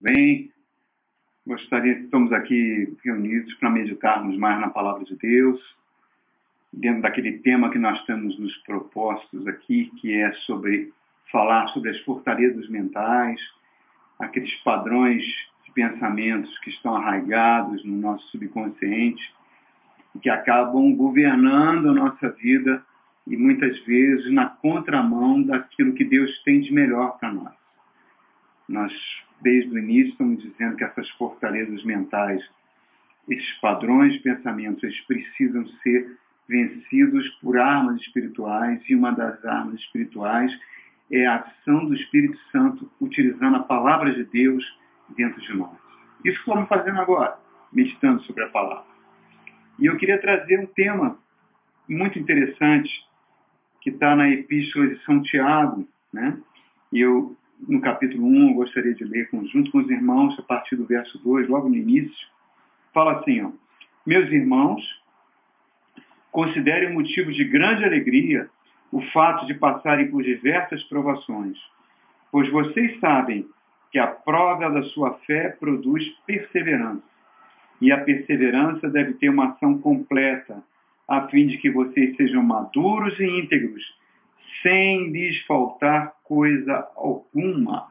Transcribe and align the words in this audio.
Bem, 0.00 0.52
gostaria, 1.44 1.98
estamos 1.98 2.32
aqui 2.32 2.96
reunidos 3.04 3.52
para 3.54 3.68
meditarmos 3.68 4.38
mais 4.38 4.60
na 4.60 4.70
palavra 4.70 5.04
de 5.04 5.16
Deus, 5.16 5.60
dentro 6.72 7.02
daquele 7.02 7.40
tema 7.40 7.68
que 7.68 7.80
nós 7.80 8.00
temos 8.04 8.38
nos 8.38 8.56
propostos 8.58 9.44
aqui, 9.48 9.90
que 10.00 10.14
é 10.14 10.32
sobre 10.46 10.92
falar 11.32 11.66
sobre 11.70 11.90
as 11.90 11.98
fortalezas 12.02 12.68
mentais, 12.68 13.40
aqueles 14.20 14.54
padrões 14.62 15.24
de 15.64 15.72
pensamentos 15.72 16.56
que 16.60 16.70
estão 16.70 16.94
arraigados 16.94 17.84
no 17.84 17.96
nosso 17.96 18.24
subconsciente 18.28 19.34
e 20.14 20.20
que 20.20 20.30
acabam 20.30 20.94
governando 20.94 21.88
a 21.88 21.94
nossa 21.94 22.28
vida 22.30 22.86
e 23.26 23.36
muitas 23.36 23.76
vezes 23.80 24.30
na 24.30 24.46
contramão 24.46 25.42
daquilo 25.42 25.94
que 25.94 26.04
Deus 26.04 26.40
tem 26.44 26.60
de 26.60 26.72
melhor 26.72 27.18
para 27.18 27.32
nós. 27.32 27.54
Nós 28.68 28.92
desde 29.40 29.70
o 29.70 29.78
início, 29.78 30.10
estamos 30.12 30.42
dizendo 30.42 30.76
que 30.76 30.84
essas 30.84 31.08
fortalezas 31.10 31.84
mentais, 31.84 32.42
esses 33.28 33.52
padrões 33.60 34.14
de 34.14 34.20
pensamento, 34.20 34.84
eles 34.84 35.00
precisam 35.02 35.66
ser 35.82 36.16
vencidos 36.48 37.28
por 37.40 37.58
armas 37.58 38.00
espirituais, 38.00 38.82
e 38.88 38.94
uma 38.94 39.12
das 39.12 39.44
armas 39.44 39.80
espirituais 39.80 40.50
é 41.10 41.26
a 41.26 41.36
ação 41.36 41.86
do 41.86 41.94
Espírito 41.94 42.38
Santo 42.50 42.90
utilizando 43.00 43.56
a 43.56 43.62
palavra 43.62 44.12
de 44.12 44.24
Deus 44.24 44.64
dentro 45.16 45.40
de 45.40 45.54
nós. 45.54 45.76
Isso 46.24 46.36
que 46.42 46.50
estamos 46.50 46.68
fazendo 46.68 47.00
agora, 47.00 47.38
meditando 47.72 48.22
sobre 48.22 48.44
a 48.44 48.48
palavra. 48.48 48.88
E 49.78 49.86
eu 49.86 49.96
queria 49.96 50.20
trazer 50.20 50.58
um 50.58 50.66
tema 50.66 51.18
muito 51.88 52.18
interessante 52.18 52.90
que 53.80 53.90
está 53.90 54.16
na 54.16 54.28
Epístola 54.28 54.88
de 54.88 54.98
São 55.04 55.22
Tiago, 55.22 55.88
né? 56.12 56.36
Eu 56.92 57.36
no 57.66 57.80
capítulo 57.80 58.26
1, 58.26 58.48
eu 58.48 58.54
gostaria 58.54 58.94
de 58.94 59.04
ler 59.04 59.28
junto 59.50 59.70
com 59.70 59.78
os 59.78 59.90
irmãos, 59.90 60.38
a 60.38 60.42
partir 60.42 60.76
do 60.76 60.84
verso 60.84 61.18
2, 61.18 61.48
logo 61.48 61.68
no 61.68 61.76
início, 61.76 62.28
fala 62.92 63.18
assim, 63.18 63.42
ó, 63.42 63.50
meus 64.06 64.30
irmãos, 64.30 64.82
considerem 66.30 66.92
motivo 66.92 67.32
de 67.32 67.44
grande 67.44 67.84
alegria 67.84 68.48
o 68.92 69.00
fato 69.12 69.46
de 69.46 69.54
passarem 69.54 70.10
por 70.10 70.22
diversas 70.22 70.82
provações, 70.84 71.58
pois 72.30 72.48
vocês 72.50 72.98
sabem 73.00 73.46
que 73.90 73.98
a 73.98 74.06
prova 74.06 74.70
da 74.70 74.82
sua 74.84 75.14
fé 75.26 75.50
produz 75.50 76.06
perseverança, 76.26 77.02
e 77.80 77.92
a 77.92 77.98
perseverança 77.98 78.88
deve 78.88 79.14
ter 79.14 79.28
uma 79.28 79.50
ação 79.50 79.78
completa, 79.78 80.62
a 81.06 81.26
fim 81.28 81.46
de 81.46 81.58
que 81.58 81.70
vocês 81.70 82.16
sejam 82.16 82.42
maduros 82.42 83.18
e 83.18 83.24
íntegros, 83.24 83.82
sem 84.62 85.10
lhes 85.10 85.40
faltar 85.46 86.12
coisa 86.28 86.86
alguma. 86.94 87.90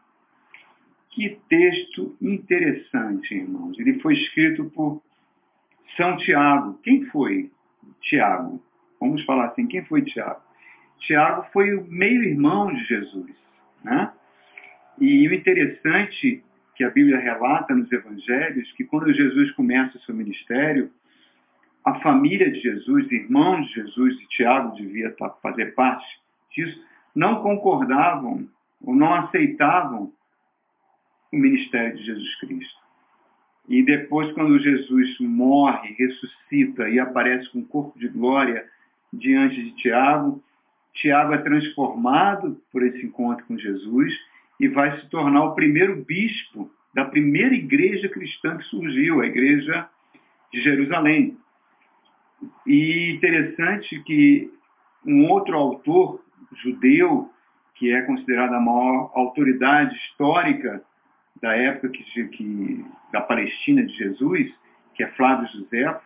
Que 1.09 1.39
texto 1.49 2.15
interessante, 2.21 3.33
irmãos. 3.33 3.77
Ele 3.79 3.99
foi 3.99 4.13
escrito 4.13 4.65
por 4.65 5.01
São 5.97 6.15
Tiago. 6.17 6.79
Quem 6.83 7.05
foi 7.07 7.51
Tiago? 8.01 8.63
Vamos 8.99 9.25
falar 9.25 9.47
assim, 9.47 9.65
quem 9.65 9.83
foi 9.85 10.03
Tiago? 10.03 10.41
Tiago 10.99 11.47
foi 11.51 11.75
o 11.75 11.87
meio-irmão 11.87 12.71
de 12.71 12.83
Jesus. 12.85 13.31
Né? 13.83 14.11
E 14.99 15.27
o 15.27 15.33
interessante 15.33 16.43
que 16.75 16.83
a 16.83 16.91
Bíblia 16.91 17.17
relata 17.17 17.73
nos 17.73 17.91
evangelhos, 17.91 18.71
que 18.73 18.83
quando 18.83 19.11
Jesus 19.11 19.51
começa 19.51 19.97
o 19.97 20.01
seu 20.01 20.13
ministério, 20.13 20.91
a 21.83 21.95
família 22.01 22.51
de 22.51 22.59
Jesus, 22.59 23.11
irmãos 23.11 23.65
de 23.67 23.73
Jesus, 23.75 24.21
e 24.21 24.27
Tiago 24.27 24.75
devia 24.75 25.15
fazer 25.41 25.73
parte 25.73 26.05
disso, 26.51 26.79
não 27.17 27.41
concordavam 27.41 28.47
ou 28.79 28.95
não 28.95 29.11
aceitavam 29.11 30.13
o 31.33 31.35
ministério 31.35 31.97
de 31.97 32.05
Jesus 32.05 32.35
Cristo. 32.35 32.77
E 33.67 33.83
depois, 33.83 34.31
quando 34.33 34.59
Jesus 34.59 35.19
morre, 35.19 35.95
ressuscita 35.97 36.87
e 36.87 36.99
aparece 36.99 37.49
com 37.49 37.59
um 37.59 37.65
corpo 37.65 37.97
de 37.97 38.07
glória 38.07 38.63
diante 39.11 39.55
de 39.55 39.71
Tiago, 39.71 40.43
Tiago 40.93 41.33
é 41.33 41.39
transformado 41.39 42.61
por 42.71 42.83
esse 42.83 43.03
encontro 43.03 43.43
com 43.45 43.57
Jesus 43.57 44.13
e 44.59 44.67
vai 44.67 44.99
se 44.99 45.09
tornar 45.09 45.43
o 45.43 45.55
primeiro 45.55 46.05
bispo 46.05 46.71
da 46.93 47.03
primeira 47.03 47.55
igreja 47.55 48.07
cristã 48.07 48.57
que 48.57 48.63
surgiu, 48.65 49.21
a 49.21 49.25
igreja 49.25 49.89
de 50.53 50.61
Jerusalém. 50.61 51.35
E 52.65 53.11
interessante 53.11 53.99
que 54.03 54.51
um 55.03 55.29
outro 55.29 55.55
autor 55.57 56.21
judeu, 56.55 57.31
que 57.75 57.91
é 57.91 58.01
considerado 58.01 58.53
a 58.53 58.59
maior 58.59 59.11
autoridade 59.13 59.95
histórica 59.95 60.83
da 61.41 61.55
época 61.55 61.89
que, 61.89 62.27
que, 62.29 62.85
da 63.11 63.21
Palestina 63.21 63.85
de 63.85 63.93
Jesus, 63.93 64.51
que 64.95 65.03
é 65.03 65.07
Flávio 65.11 65.47
José, 65.49 65.99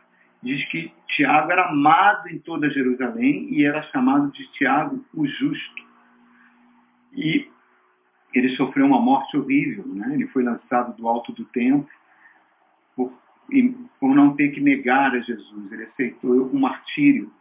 diz 0.43 0.65
que 0.65 0.91
Tiago 1.07 1.51
era 1.51 1.69
amado 1.69 2.27
em 2.29 2.39
toda 2.39 2.69
Jerusalém 2.69 3.47
e 3.51 3.63
era 3.63 3.81
chamado 3.83 4.31
de 4.31 4.45
Tiago 4.51 5.03
o 5.13 5.25
Justo. 5.25 5.91
E 7.13 7.47
ele 8.33 8.49
sofreu 8.55 8.85
uma 8.85 8.99
morte 8.99 9.37
horrível, 9.37 9.85
né? 9.85 10.13
ele 10.13 10.27
foi 10.27 10.43
lançado 10.43 10.95
do 10.95 11.07
alto 11.07 11.31
do 11.31 11.45
templo 11.45 11.87
por, 12.95 13.13
por 13.99 14.15
não 14.15 14.35
ter 14.35 14.49
que 14.49 14.61
negar 14.61 15.13
a 15.13 15.19
Jesus, 15.19 15.71
ele 15.71 15.83
aceitou 15.83 16.47
o 16.47 16.59
martírio 16.59 17.31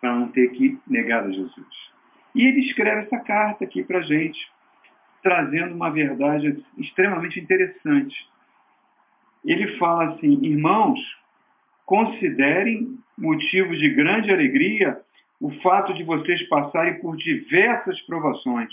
para 0.00 0.14
não 0.14 0.28
ter 0.28 0.48
que 0.48 0.78
negar 0.86 1.24
a 1.24 1.30
Jesus. 1.30 1.91
E 2.34 2.46
ele 2.46 2.60
escreve 2.60 3.02
essa 3.02 3.18
carta 3.18 3.64
aqui 3.64 3.82
para 3.82 3.98
a 3.98 4.02
gente, 4.02 4.50
trazendo 5.22 5.74
uma 5.74 5.90
verdade 5.90 6.64
extremamente 6.78 7.38
interessante. 7.38 8.28
Ele 9.44 9.76
fala 9.78 10.14
assim, 10.14 10.38
irmãos, 10.44 10.98
considerem 11.84 12.98
motivo 13.18 13.76
de 13.76 13.90
grande 13.90 14.30
alegria 14.30 15.00
o 15.40 15.50
fato 15.60 15.92
de 15.92 16.04
vocês 16.04 16.48
passarem 16.48 17.00
por 17.00 17.16
diversas 17.16 18.00
provações, 18.02 18.72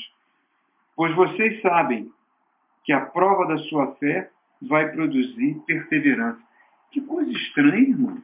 pois 0.96 1.14
vocês 1.16 1.62
sabem 1.62 2.12
que 2.84 2.94
a 2.94 3.02
prova 3.02 3.47
da 3.47 3.58
sua 3.58 3.96
fé 3.96 4.30
vai 4.62 4.91
produzir 4.91 5.56
perseverança. 5.66 6.40
Que 6.91 7.02
coisa 7.02 7.31
estranha, 7.31 7.90
irmãos. 7.90 8.24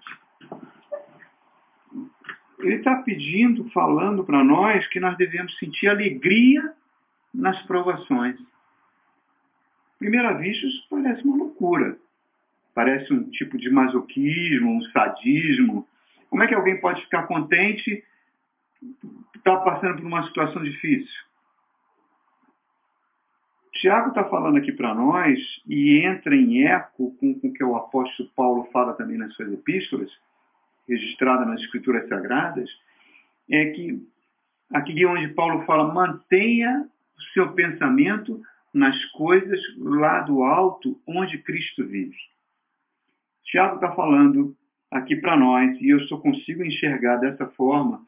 Ele 2.59 2.75
está 2.75 2.95
pedindo, 2.97 3.69
falando 3.71 4.23
para 4.23 4.43
nós 4.43 4.87
que 4.87 4.99
nós 4.99 5.17
devemos 5.17 5.57
sentir 5.57 5.87
alegria 5.87 6.73
nas 7.33 7.61
provações. 7.63 8.37
Primeira 9.99 10.33
vista, 10.33 10.65
isso 10.65 10.87
parece 10.89 11.23
uma 11.23 11.37
loucura. 11.37 11.97
Parece 12.73 13.13
um 13.13 13.29
tipo 13.29 13.57
de 13.57 13.69
masoquismo, 13.69 14.77
um 14.77 14.81
sadismo. 14.91 15.87
Como 16.29 16.43
é 16.43 16.47
que 16.47 16.55
alguém 16.55 16.79
pode 16.79 17.01
ficar 17.01 17.23
contente 17.23 18.03
está 19.35 19.57
passando 19.57 19.97
por 19.97 20.05
uma 20.05 20.23
situação 20.23 20.63
difícil? 20.63 21.23
Tiago 23.73 24.09
está 24.09 24.23
falando 24.23 24.57
aqui 24.57 24.71
para 24.71 24.95
nós 24.95 25.39
e 25.67 25.99
entra 25.99 26.35
em 26.35 26.63
eco 26.63 27.15
com 27.19 27.39
o 27.43 27.53
que 27.53 27.63
o 27.63 27.75
apóstolo 27.75 28.29
Paulo 28.35 28.69
fala 28.71 28.93
também 28.93 29.17
nas 29.17 29.33
suas 29.35 29.51
epístolas, 29.51 30.09
registrada 30.87 31.45
nas 31.45 31.61
Escrituras 31.61 32.07
Sagradas, 32.07 32.69
é 33.49 33.65
que 33.71 34.01
aqui 34.73 35.05
onde 35.05 35.27
Paulo 35.29 35.65
fala, 35.65 35.93
mantenha 35.93 36.87
o 37.17 37.21
seu 37.33 37.51
pensamento 37.53 38.41
nas 38.73 39.03
coisas 39.11 39.59
lá 39.77 40.21
do 40.21 40.43
alto, 40.43 40.99
onde 41.07 41.37
Cristo 41.39 41.85
vive. 41.85 42.17
Tiago 43.45 43.75
está 43.75 43.91
falando 43.93 44.55
aqui 44.91 45.15
para 45.15 45.37
nós, 45.37 45.79
e 45.79 45.89
eu 45.89 45.99
só 46.07 46.17
consigo 46.17 46.63
enxergar 46.63 47.17
dessa 47.17 47.47
forma, 47.47 48.05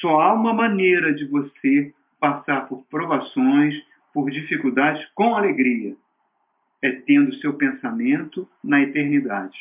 só 0.00 0.20
há 0.20 0.34
uma 0.34 0.52
maneira 0.52 1.14
de 1.14 1.24
você 1.26 1.92
passar 2.18 2.68
por 2.68 2.84
provações, 2.86 3.74
por 4.12 4.30
dificuldades 4.30 5.04
com 5.14 5.34
alegria. 5.34 5.96
É 6.82 6.90
tendo 6.90 7.34
seu 7.36 7.54
pensamento 7.54 8.48
na 8.62 8.80
eternidade 8.80 9.56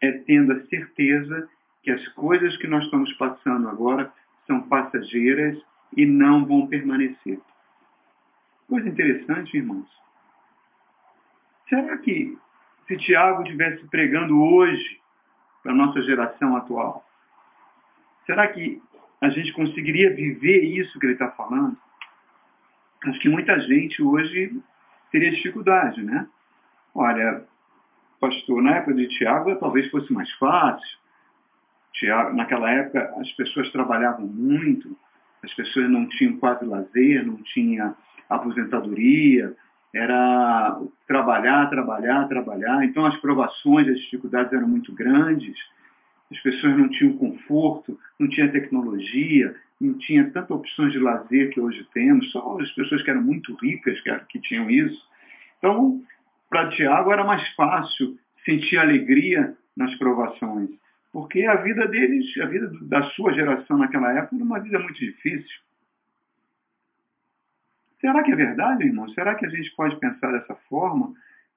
é 0.00 0.12
tendo 0.12 0.52
a 0.52 0.66
certeza 0.66 1.48
que 1.82 1.90
as 1.90 2.06
coisas 2.08 2.56
que 2.56 2.66
nós 2.66 2.84
estamos 2.84 3.12
passando 3.14 3.68
agora 3.68 4.12
são 4.46 4.60
passageiras 4.62 5.58
e 5.96 6.06
não 6.06 6.44
vão 6.44 6.66
permanecer. 6.66 7.40
Coisa 8.68 8.88
interessante, 8.88 9.56
irmãos. 9.56 9.88
Será 11.68 11.96
que 11.98 12.36
se 12.86 12.96
Tiago 12.96 13.42
estivesse 13.42 13.86
pregando 13.88 14.42
hoje 14.42 15.00
para 15.62 15.72
a 15.72 15.74
nossa 15.74 16.02
geração 16.02 16.56
atual, 16.56 17.04
será 18.26 18.48
que 18.48 18.82
a 19.20 19.28
gente 19.28 19.52
conseguiria 19.52 20.14
viver 20.14 20.64
isso 20.64 20.98
que 20.98 21.06
ele 21.06 21.12
está 21.12 21.30
falando? 21.30 21.76
Acho 23.04 23.20
que 23.20 23.28
muita 23.28 23.58
gente 23.60 24.02
hoje 24.02 24.60
teria 25.10 25.30
dificuldade, 25.30 26.02
né? 26.02 26.26
Olha, 26.94 27.44
pastor, 28.20 28.62
na 28.62 28.76
época 28.76 28.94
de 28.94 29.08
Tiago 29.08 29.56
talvez 29.56 29.90
fosse 29.90 30.12
mais 30.12 30.30
fácil. 30.32 30.98
Tiago, 31.92 32.36
naquela 32.36 32.70
época 32.70 33.12
as 33.18 33.30
pessoas 33.32 33.70
trabalhavam 33.70 34.26
muito, 34.26 34.96
as 35.42 35.52
pessoas 35.54 35.90
não 35.90 36.06
tinham 36.08 36.36
quase 36.36 36.64
lazer, 36.64 37.26
não 37.26 37.36
tinha 37.42 37.94
aposentadoria, 38.28 39.56
era 39.92 40.80
trabalhar, 41.06 41.68
trabalhar, 41.68 42.28
trabalhar. 42.28 42.84
Então 42.84 43.04
as 43.04 43.16
provações, 43.16 43.88
as 43.88 43.98
dificuldades 43.98 44.52
eram 44.52 44.68
muito 44.68 44.92
grandes. 44.92 45.58
As 46.30 46.38
pessoas 46.40 46.76
não 46.76 46.88
tinham 46.88 47.16
conforto, 47.16 47.98
não 48.18 48.28
tinha 48.28 48.52
tecnologia, 48.52 49.54
não 49.80 49.94
tinha 49.94 50.30
tantas 50.30 50.50
opções 50.50 50.92
de 50.92 50.98
lazer 50.98 51.50
que 51.50 51.60
hoje 51.60 51.84
temos. 51.92 52.30
Só 52.30 52.58
as 52.60 52.70
pessoas 52.72 53.02
que 53.02 53.10
eram 53.10 53.22
muito 53.22 53.52
ricas 53.56 54.00
que, 54.00 54.14
que 54.28 54.38
tinham 54.40 54.70
isso. 54.70 55.02
Então, 55.58 56.00
para 56.50 56.68
Tiago 56.70 57.12
era 57.12 57.24
mais 57.24 57.48
fácil 57.54 58.18
sentir 58.44 58.76
alegria 58.76 59.56
nas 59.76 59.94
provações, 59.96 60.68
porque 61.12 61.46
a 61.46 61.54
vida 61.56 61.86
deles, 61.86 62.26
a 62.38 62.46
vida 62.46 62.70
da 62.82 63.02
sua 63.10 63.32
geração 63.32 63.78
naquela 63.78 64.12
época 64.12 64.34
era 64.34 64.44
uma 64.44 64.58
vida 64.58 64.78
muito 64.80 64.98
difícil. 64.98 65.60
Será 68.00 68.22
que 68.22 68.32
é 68.32 68.36
verdade, 68.36 68.84
irmão? 68.84 69.08
Será 69.10 69.34
que 69.34 69.46
a 69.46 69.48
gente 69.48 69.70
pode 69.76 69.98
pensar 70.00 70.32
dessa 70.32 70.54
forma? 70.68 71.12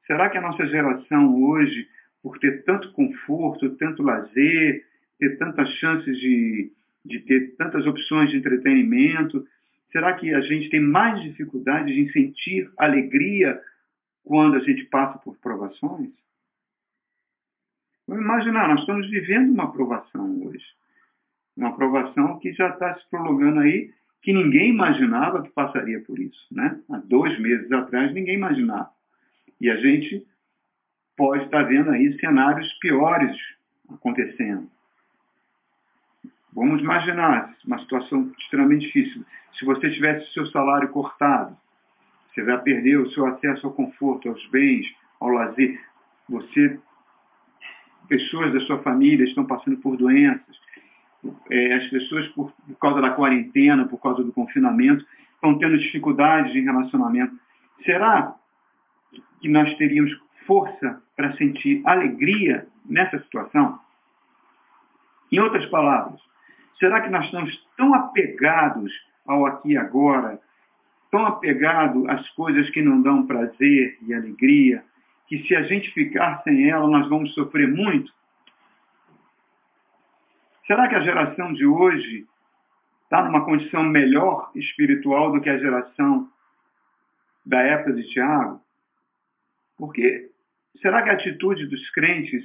Será 0.05 0.29
que 0.29 0.37
a 0.37 0.41
nossa 0.41 0.67
geração 0.67 1.41
hoje, 1.41 1.87
por 2.21 2.37
ter 2.37 2.63
tanto 2.63 2.91
conforto, 2.91 3.75
tanto 3.77 4.03
lazer, 4.03 4.85
ter 5.17 5.37
tantas 5.37 5.69
chances 5.75 6.17
de, 6.19 6.71
de 7.03 7.19
ter 7.21 7.55
tantas 7.57 7.87
opções 7.87 8.29
de 8.29 8.37
entretenimento, 8.37 9.47
será 9.91 10.13
que 10.13 10.33
a 10.33 10.41
gente 10.41 10.69
tem 10.69 10.81
mais 10.81 11.21
dificuldade 11.21 11.93
de 11.93 12.11
sentir 12.11 12.69
alegria 12.77 13.59
quando 14.23 14.55
a 14.55 14.59
gente 14.59 14.85
passa 14.85 15.17
por 15.19 15.37
provações? 15.37 16.11
Vamos 18.07 18.23
imaginar, 18.23 18.67
nós 18.67 18.81
estamos 18.81 19.09
vivendo 19.09 19.51
uma 19.51 19.71
provação 19.71 20.43
hoje. 20.43 20.65
Uma 21.55 21.75
provação 21.75 22.39
que 22.39 22.51
já 22.53 22.69
está 22.69 22.95
se 22.95 23.09
prolongando 23.09 23.59
aí 23.59 23.93
que 24.21 24.33
ninguém 24.33 24.69
imaginava 24.69 25.43
que 25.43 25.49
passaria 25.49 25.99
por 26.01 26.17
isso. 26.17 26.47
Né? 26.51 26.81
Há 26.89 26.97
dois 26.97 27.37
meses 27.39 27.71
atrás, 27.71 28.13
ninguém 28.13 28.35
imaginava. 28.35 28.89
E 29.59 29.69
a 29.69 29.75
gente 29.75 30.25
pode 31.15 31.43
estar 31.45 31.63
vendo 31.63 31.91
aí 31.91 32.17
cenários 32.19 32.71
piores 32.79 33.37
acontecendo. 33.89 34.69
Vamos 36.53 36.81
imaginar 36.81 37.55
uma 37.65 37.79
situação 37.79 38.31
extremamente 38.39 38.85
difícil. 38.85 39.25
Se 39.57 39.65
você 39.65 39.91
tivesse 39.91 40.31
seu 40.33 40.45
salário 40.47 40.89
cortado, 40.89 41.57
você 42.33 42.43
vai 42.43 42.59
perder 42.61 42.97
o 42.97 43.09
seu 43.11 43.25
acesso 43.27 43.67
ao 43.67 43.73
conforto, 43.73 44.27
aos 44.27 44.45
bens, 44.47 44.87
ao 45.19 45.29
lazer. 45.29 45.79
Você, 46.29 46.79
pessoas 48.07 48.51
da 48.53 48.59
sua 48.61 48.81
família 48.81 49.23
estão 49.23 49.45
passando 49.45 49.77
por 49.77 49.95
doenças, 49.95 50.63
é, 51.49 51.73
as 51.75 51.87
pessoas, 51.89 52.27
por, 52.29 52.51
por, 52.51 52.77
causa 52.79 53.01
da 53.01 53.11
quarentena, 53.11 53.85
por 53.85 54.01
causa 54.01 54.23
do 54.23 54.33
confinamento, 54.33 55.05
estão 55.35 55.57
tendo 55.57 55.77
dificuldades 55.77 56.51
de 56.51 56.61
relacionamento. 56.61 57.37
Será 57.85 58.35
que 59.39 59.47
nós 59.47 59.73
teríamos 59.75 60.11
força 60.45 61.01
para 61.15 61.35
sentir 61.37 61.81
alegria 61.85 62.67
nessa 62.85 63.19
situação? 63.19 63.79
Em 65.31 65.39
outras 65.39 65.65
palavras, 65.67 66.19
será 66.79 67.01
que 67.01 67.09
nós 67.09 67.25
estamos 67.25 67.67
tão 67.77 67.93
apegados 67.93 68.91
ao 69.25 69.45
aqui 69.45 69.71
e 69.71 69.77
agora, 69.77 70.39
tão 71.13 71.27
apegados 71.27 72.09
às 72.09 72.27
coisas 72.31 72.67
que 72.71 72.81
não 72.81 72.99
dão 72.99 73.27
prazer 73.27 73.99
e 74.01 74.15
alegria, 74.15 74.83
que 75.27 75.43
se 75.43 75.55
a 75.55 75.61
gente 75.61 75.91
ficar 75.91 76.41
sem 76.41 76.67
ela, 76.67 76.87
nós 76.87 77.07
vamos 77.07 77.35
sofrer 77.35 77.67
muito? 77.67 78.11
Será 80.65 80.87
que 80.89 80.95
a 80.95 81.01
geração 81.01 81.53
de 81.53 81.67
hoje 81.67 82.25
está 83.03 83.23
numa 83.23 83.45
condição 83.45 83.83
melhor 83.83 84.51
espiritual 84.55 85.31
do 85.31 85.39
que 85.39 85.51
a 85.51 85.57
geração 85.59 86.27
da 87.45 87.61
época 87.61 87.93
de 87.93 88.09
Tiago? 88.09 88.59
Porque 89.77 90.31
será 90.81 91.03
que 91.03 91.11
a 91.11 91.13
atitude 91.13 91.67
dos 91.67 91.91
crentes 91.91 92.43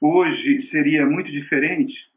hoje 0.00 0.66
seria 0.70 1.04
muito 1.04 1.30
diferente 1.30 2.10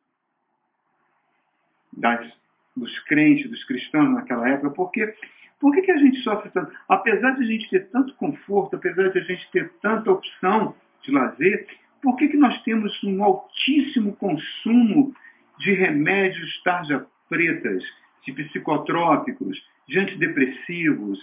das, 1.92 2.32
dos 2.78 2.98
crentes, 3.00 3.50
dos 3.50 3.66
cristãos 3.66 4.10
naquela 4.14 4.48
época? 4.48 4.70
Porque 4.70 5.14
por 5.60 5.74
que, 5.74 5.82
que 5.82 5.92
a 5.92 5.98
gente 5.98 6.18
sofre 6.22 6.50
tanto? 6.52 6.72
Apesar 6.88 7.32
de 7.32 7.44
a 7.44 7.48
gente 7.48 7.70
ter 7.70 7.90
tanto 7.90 8.14
conforto, 8.16 8.76
apesar 8.76 9.10
de 9.10 9.20
a 9.20 9.24
gente 9.24 9.50
ter 9.52 9.72
tanta 9.82 10.12
opção 10.12 10.76
de 11.02 11.12
lazer, 11.12 11.68
por 12.02 12.16
que, 12.18 12.28
que 12.28 12.38
nós 12.38 12.62
temos 12.64 13.04
um 13.04 13.24
altíssimo 13.24 14.16
consumo 14.16 15.14
de 15.60 15.74
remédios 15.74 16.62
tarja 16.64 17.06
pretas, 17.30 17.84
de 18.24 18.34
psicotrópicos, 18.34 19.58
de 19.88 20.00
antidepressivos, 20.00 21.20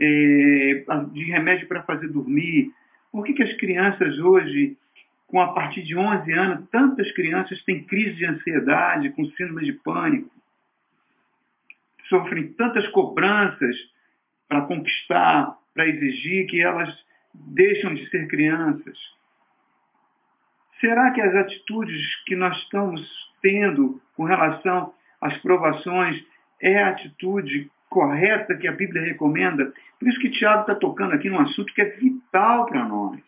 é, 0.00 0.84
de 1.12 1.24
remédio 1.24 1.68
para 1.68 1.82
fazer 1.82 2.08
dormir? 2.08 2.72
Por 3.12 3.24
que, 3.24 3.34
que 3.34 3.42
as 3.42 3.52
crianças 3.54 4.18
hoje, 4.18 4.76
com 5.26 5.40
a 5.40 5.52
partir 5.52 5.82
de 5.82 5.96
11 5.96 6.32
anos, 6.32 6.68
tantas 6.70 7.12
crianças 7.12 7.62
têm 7.62 7.84
crise 7.84 8.14
de 8.14 8.26
ansiedade, 8.26 9.10
com 9.10 9.24
síndrome 9.26 9.64
de 9.64 9.72
pânico? 9.72 10.30
Sofrem 12.08 12.52
tantas 12.52 12.86
cobranças 12.88 13.76
para 14.48 14.62
conquistar, 14.62 15.56
para 15.74 15.86
exigir 15.88 16.46
que 16.46 16.60
elas 16.62 16.94
deixam 17.34 17.94
de 17.94 18.08
ser 18.10 18.28
crianças. 18.28 18.98
Será 20.80 21.10
que 21.12 21.20
as 21.20 21.34
atitudes 21.34 22.24
que 22.24 22.36
nós 22.36 22.56
estamos 22.58 23.00
tendo 23.40 24.00
com 24.16 24.24
relação 24.24 24.92
às 25.20 25.36
provações 25.38 26.22
é 26.60 26.82
a 26.82 26.90
atitude 26.90 27.70
correta 27.88 28.56
que 28.56 28.68
a 28.68 28.72
Bíblia 28.72 29.02
recomenda? 29.02 29.72
Por 29.98 30.08
isso 30.08 30.20
que 30.20 30.30
Tiago 30.30 30.62
está 30.62 30.74
tocando 30.74 31.14
aqui 31.14 31.30
num 31.30 31.40
assunto 31.40 31.72
que 31.72 31.80
é 31.80 31.90
vital 31.90 32.66
para 32.66 32.84
nós. 32.84 33.20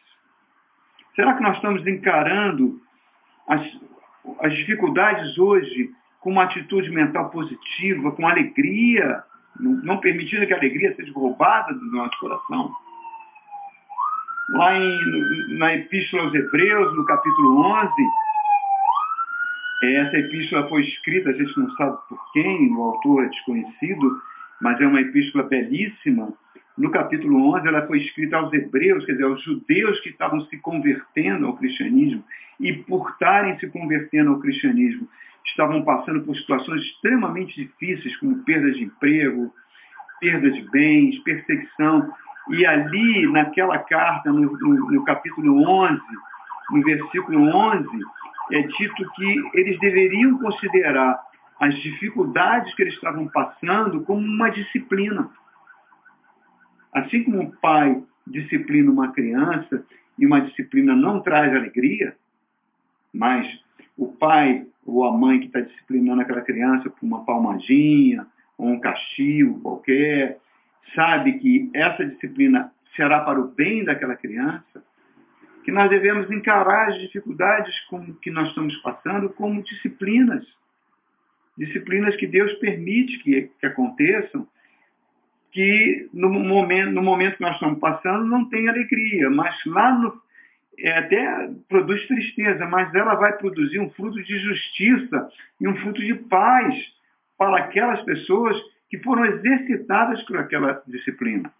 Será 1.14 1.34
que 1.34 1.42
nós 1.42 1.56
estamos 1.56 1.86
encarando 1.86 2.80
as, 3.48 3.62
as 4.40 4.54
dificuldades 4.54 5.38
hoje 5.38 5.90
com 6.26 6.32
uma 6.32 6.42
atitude 6.42 6.90
mental 6.90 7.30
positiva, 7.30 8.10
com 8.10 8.26
alegria, 8.26 9.22
não 9.60 9.98
permitindo 9.98 10.44
que 10.44 10.52
a 10.52 10.56
alegria 10.56 10.92
seja 10.96 11.12
roubada 11.12 11.72
do 11.72 11.86
nosso 11.92 12.18
coração? 12.18 12.74
lá 14.48 14.76
em, 14.76 15.58
na 15.58 15.74
Epístola 15.74 16.24
aos 16.24 16.34
Hebreus, 16.34 16.96
no 16.96 17.04
capítulo 17.04 17.60
11, 17.64 17.92
essa 19.84 20.16
epístola 20.18 20.68
foi 20.68 20.82
escrita, 20.82 21.30
a 21.30 21.32
gente 21.32 21.56
não 21.60 21.70
sabe 21.76 21.96
por 22.08 22.32
quem, 22.32 22.74
o 22.74 22.82
autor 22.82 23.24
é 23.24 23.28
desconhecido, 23.28 24.20
mas 24.60 24.80
é 24.80 24.86
uma 24.86 25.00
epístola 25.00 25.44
belíssima. 25.44 26.32
No 26.76 26.90
capítulo 26.90 27.54
11, 27.54 27.68
ela 27.68 27.86
foi 27.86 27.98
escrita 28.00 28.36
aos 28.36 28.52
hebreus, 28.52 29.04
quer 29.04 29.12
dizer, 29.12 29.24
aos 29.24 29.42
judeus 29.44 30.00
que 30.00 30.08
estavam 30.08 30.40
se 30.46 30.56
convertendo 30.58 31.46
ao 31.46 31.56
cristianismo 31.56 32.24
e, 32.58 32.72
por 32.72 33.10
estarem 33.10 33.58
se 33.60 33.68
convertendo 33.68 34.30
ao 34.30 34.40
cristianismo, 34.40 35.08
estavam 35.46 35.82
passando 35.82 36.22
por 36.22 36.36
situações 36.36 36.82
extremamente 36.82 37.54
difíceis, 37.54 38.16
como 38.18 38.42
perda 38.44 38.70
de 38.72 38.84
emprego, 38.84 39.52
perda 40.20 40.50
de 40.50 40.62
bens, 40.70 41.18
perseguição. 41.20 42.12
E 42.50 42.64
ali, 42.66 43.30
naquela 43.32 43.78
carta, 43.78 44.30
no, 44.32 44.40
no, 44.40 44.90
no 44.90 45.04
capítulo 45.04 45.68
11, 45.68 46.00
no 46.70 46.82
versículo 46.82 47.54
11, 47.54 47.88
é 48.52 48.62
dito 48.62 49.10
que 49.14 49.42
eles 49.54 49.78
deveriam 49.80 50.38
considerar 50.38 51.20
as 51.60 51.74
dificuldades 51.80 52.74
que 52.74 52.82
eles 52.82 52.94
estavam 52.94 53.26
passando 53.28 54.02
como 54.04 54.20
uma 54.20 54.50
disciplina. 54.50 55.30
Assim 56.92 57.24
como 57.24 57.42
o 57.42 57.56
pai 57.56 58.02
disciplina 58.26 58.90
uma 58.90 59.12
criança 59.12 59.84
e 60.18 60.26
uma 60.26 60.40
disciplina 60.40 60.94
não 60.94 61.20
traz 61.20 61.54
alegria, 61.54 62.16
mas 63.12 63.46
o 63.96 64.12
pai 64.12 64.66
ou 64.86 65.04
a 65.04 65.12
mãe 65.12 65.40
que 65.40 65.46
está 65.46 65.60
disciplinando 65.60 66.22
aquela 66.22 66.42
criança 66.42 66.88
por 66.88 67.04
uma 67.04 67.24
palmadinha 67.24 68.26
ou 68.56 68.68
um 68.68 68.80
castigo 68.80 69.60
qualquer, 69.60 70.38
sabe 70.94 71.38
que 71.38 71.70
essa 71.74 72.04
disciplina 72.04 72.72
será 72.94 73.20
para 73.20 73.40
o 73.40 73.48
bem 73.48 73.84
daquela 73.84 74.16
criança, 74.16 74.82
que 75.64 75.72
nós 75.72 75.90
devemos 75.90 76.30
encarar 76.30 76.88
as 76.88 77.00
dificuldades 77.00 77.74
que 78.22 78.30
nós 78.30 78.48
estamos 78.48 78.74
passando 78.76 79.28
como 79.30 79.62
disciplinas. 79.62 80.46
Disciplinas 81.58 82.14
que 82.16 82.26
Deus 82.26 82.52
permite 82.54 83.18
que, 83.18 83.50
que 83.58 83.66
aconteçam, 83.66 84.46
que 85.50 86.08
no 86.12 86.30
momento, 86.30 86.92
no 86.92 87.02
momento 87.02 87.36
que 87.36 87.42
nós 87.42 87.54
estamos 87.54 87.78
passando 87.80 88.26
não 88.26 88.48
tem 88.48 88.68
alegria, 88.68 89.28
mas 89.30 89.54
lá 89.66 89.92
no, 89.98 90.20
até 90.84 91.50
produz 91.68 92.06
tristeza, 92.06 92.66
mas 92.66 92.94
ela 92.94 93.14
vai 93.14 93.32
produzir 93.38 93.80
um 93.80 93.90
fruto 93.90 94.22
de 94.22 94.38
justiça 94.38 95.28
e 95.60 95.66
um 95.66 95.76
fruto 95.76 96.00
de 96.02 96.14
paz 96.14 96.74
para 97.38 97.58
aquelas 97.58 98.02
pessoas 98.02 98.56
que 98.88 98.98
foram 98.98 99.24
exercitadas 99.24 100.22
por 100.22 100.36
aquela 100.38 100.82
disciplina. 100.86 101.50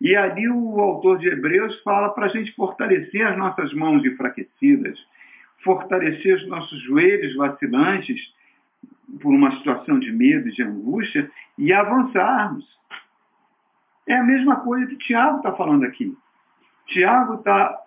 E 0.00 0.16
ali 0.16 0.48
o 0.48 0.80
autor 0.80 1.18
de 1.18 1.28
Hebreus 1.28 1.80
fala 1.82 2.10
para 2.10 2.26
a 2.26 2.28
gente 2.28 2.52
fortalecer 2.54 3.26
as 3.26 3.38
nossas 3.38 3.72
mãos 3.72 4.04
enfraquecidas, 4.04 4.98
fortalecer 5.62 6.36
os 6.36 6.46
nossos 6.48 6.82
joelhos 6.82 7.34
vacilantes 7.36 8.20
por 9.20 9.32
uma 9.32 9.56
situação 9.58 9.98
de 9.98 10.10
medo 10.12 10.48
e 10.48 10.52
de 10.52 10.62
angústia 10.62 11.30
e 11.56 11.72
avançarmos. 11.72 12.66
É 14.06 14.16
a 14.16 14.24
mesma 14.24 14.56
coisa 14.56 14.86
que 14.86 14.98
Tiago 14.98 15.36
está 15.36 15.52
falando 15.52 15.84
aqui. 15.84 16.16
Tiago 16.92 17.34
está 17.34 17.78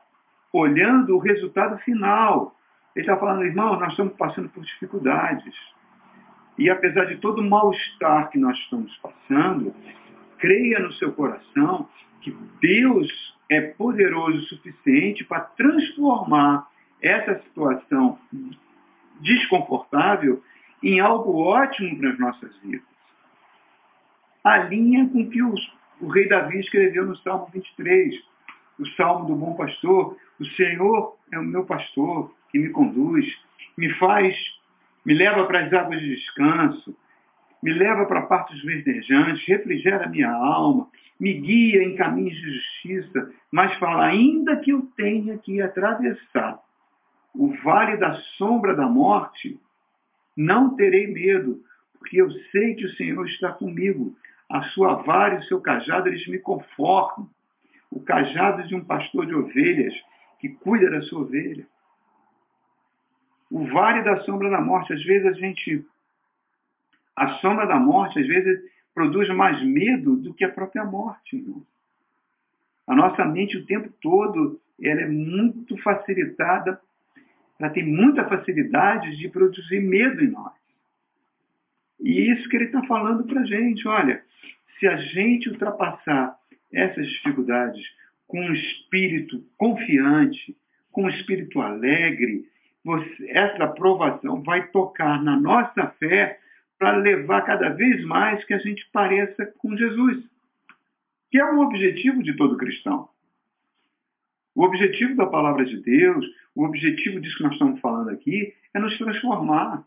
olhando 0.52 1.16
o 1.16 1.20
resultado 1.20 1.78
final. 1.80 2.56
Ele 2.96 3.06
está 3.06 3.18
falando, 3.18 3.44
irmão, 3.44 3.80
nós 3.80 3.92
estamos 3.92 4.14
passando 4.14 4.50
por 4.50 4.64
dificuldades. 4.64 5.54
E 6.58 6.70
apesar 6.70 7.06
de 7.06 7.18
todo 7.18 7.42
o 7.42 7.50
mal-estar 7.50 8.30
que 8.30 8.40
nós 8.40 8.58
estamos 8.58 8.96
passando, 8.98 9.74
creia 10.38 10.80
no 10.80 10.94
seu 10.94 11.12
coração 11.12 11.88
que 12.22 12.32
Deus 12.62 13.36
é 13.50 13.62
poderoso 13.62 14.38
o 14.38 14.42
suficiente 14.44 15.24
para 15.24 15.42
transformar 15.42 16.68
essa 17.02 17.40
situação 17.44 18.18
desconfortável 19.20 20.42
em 20.82 21.00
algo 21.00 21.38
ótimo 21.44 21.98
para 22.00 22.10
as 22.10 22.20
nossas 22.20 22.56
vidas. 22.58 22.88
Alinha 24.44 25.10
com 25.10 25.22
o 25.22 25.30
que 25.30 25.44
os, 25.44 25.74
o 26.00 26.08
rei 26.08 26.28
Davi 26.28 26.60
escreveu 26.60 27.06
no 27.06 27.16
Salmo 27.18 27.50
23, 27.54 28.16
o 28.80 28.86
Salmo 28.90 29.28
do 29.28 29.36
Bom 29.36 29.56
Pastor. 29.56 30.18
O 30.40 30.46
Senhor 30.46 31.16
é 31.32 31.40
o 31.40 31.44
meu 31.44 31.66
pastor 31.66 32.34
que 32.52 32.60
me 32.60 32.70
conduz, 32.70 33.26
me 33.78 33.90
faz, 33.96 34.36
me 35.06 35.14
leva 35.14 35.46
para 35.46 35.66
as 35.66 35.74
águas 35.74 36.00
de 36.00 36.16
descanso, 36.16 36.96
me 37.62 37.74
leva 37.74 38.06
para 38.06 38.24
partos 38.24 38.62
verdejantes, 38.64 39.48
refrigera 39.48 40.10
minha 40.10 40.32
alma, 40.32 40.88
me 41.20 41.34
guia 41.34 41.84
em 41.84 41.96
caminhos 41.96 42.36
de 42.36 42.52
justiça, 42.52 43.32
mas 43.52 43.74
fala, 43.78 44.06
ainda 44.06 44.58
que 44.58 44.72
eu 44.72 44.82
tenha 44.98 45.38
que 45.38 45.62
atravessar 45.62 46.60
o 47.34 47.54
vale 47.64 47.98
da 47.98 48.14
sombra 48.38 48.76
da 48.76 48.88
morte, 48.88 49.60
não 50.36 50.76
terei 50.76 51.08
medo, 51.08 51.62
porque 51.98 52.22
eu 52.22 52.30
sei 52.52 52.76
que 52.76 52.86
o 52.86 52.96
Senhor 52.96 53.26
está 53.28 53.52
comigo. 53.52 54.16
A 54.50 54.62
sua 54.70 54.96
vara 55.02 55.36
e 55.36 55.38
o 55.40 55.44
seu 55.44 55.60
cajado, 55.60 56.08
eles 56.08 56.28
me 56.28 56.38
confortam. 56.38 57.28
O 57.96 58.02
cajado 58.02 58.68
de 58.68 58.76
um 58.76 58.86
pastor 58.86 59.26
de 59.26 59.34
ovelhas 59.34 59.94
que 60.40 60.50
cuida 60.50 60.92
da 60.92 61.02
sua 61.02 61.22
ovelha. 61.22 61.66
O 63.50 63.66
vale 63.66 64.04
da 64.04 64.20
sombra 64.22 64.50
da 64.52 64.62
morte, 64.62 64.94
às 64.94 65.04
vezes 65.04 65.26
a 65.26 65.34
gente. 65.34 65.84
A 67.16 67.40
sombra 67.40 67.66
da 67.66 67.80
morte, 67.80 68.20
às 68.20 68.28
vezes, 68.28 68.62
produz 68.94 69.28
mais 69.30 69.64
medo 69.64 70.16
do 70.18 70.34
que 70.34 70.44
a 70.44 70.52
própria 70.52 70.86
morte, 70.86 71.38
irmão. 71.38 71.66
A 72.86 72.94
nossa 72.94 73.26
mente 73.26 73.58
o 73.58 73.66
tempo 73.66 73.90
todo 74.00 74.62
ela 74.80 75.02
é 75.02 75.08
muito 75.08 75.76
facilitada 75.82 76.80
ela 77.60 77.70
tem 77.70 77.86
muita 77.86 78.28
facilidade 78.28 79.16
de 79.18 79.30
produzir 79.30 79.80
medo 79.80 80.24
em 80.24 80.30
nós. 80.30 80.54
E 82.00 82.32
isso 82.32 82.50
que 82.50 82.58
ele 82.58 82.66
está 82.66 82.84
falando 82.84 83.24
para 83.26 83.42
a 83.42 83.46
gente. 83.46 83.88
Olha, 83.88 84.22
se 84.78 84.88
a 84.88 84.98
gente 84.98 85.50
ultrapassar 85.50 86.38
essas 86.76 87.08
dificuldades 87.08 87.84
com 88.28 88.40
um 88.40 88.54
espírito 88.54 89.44
confiante, 89.58 90.56
com 90.92 91.04
um 91.04 91.10
espírito 91.10 91.62
alegre, 91.62 92.50
você, 92.84 93.30
essa 93.30 93.64
aprovação 93.64 94.42
vai 94.44 94.68
tocar 94.68 95.22
na 95.24 95.40
nossa 95.40 95.88
fé 96.00 96.40
para 96.78 96.98
levar 96.98 97.42
cada 97.42 97.70
vez 97.70 98.04
mais 98.06 98.44
que 98.46 98.54
a 98.54 98.60
gente 98.60 98.88
pareça 98.92 99.46
com 99.58 99.76
Jesus, 99.76 100.24
que 101.32 101.40
é 101.40 101.46
o 101.46 101.60
objetivo 101.60 102.22
de 102.22 102.36
todo 102.36 102.58
cristão. 102.58 103.10
O 104.54 104.64
objetivo 104.64 105.16
da 105.16 105.26
palavra 105.26 105.66
de 105.66 105.78
Deus, 105.78 106.26
o 106.54 106.64
objetivo 106.64 107.20
disso 107.20 107.38
que 107.38 107.44
nós 107.44 107.54
estamos 107.54 107.80
falando 107.82 108.10
aqui, 108.10 108.54
é 108.74 108.80
nos 108.80 108.98
transformar. 108.98 109.84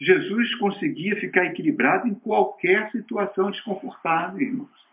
Jesus 0.00 0.54
conseguia 0.56 1.16
ficar 1.16 1.44
equilibrado 1.46 2.06
em 2.06 2.14
qualquer 2.14 2.90
situação 2.90 3.50
desconfortável, 3.50 4.40
irmãos. 4.40 4.86